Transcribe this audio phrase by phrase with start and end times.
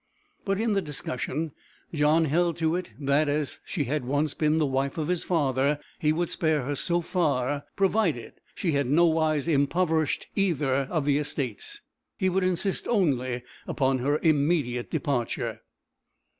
[0.45, 1.51] But in the discussion,
[1.93, 5.79] John held to it that, as she had once been the wife of his father,
[5.99, 11.81] he would spare her so far provided she had nowise impoverished either of the estates.
[12.17, 15.61] He would insist only upon her immediate departure.